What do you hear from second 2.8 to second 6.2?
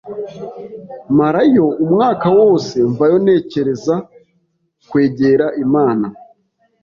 mvayo ntekereza kwegera Imana